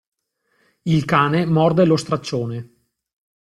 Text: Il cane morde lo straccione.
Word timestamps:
Il 0.81 1.05
cane 1.05 1.45
morde 1.45 1.85
lo 1.85 1.95
straccione. 1.95 2.71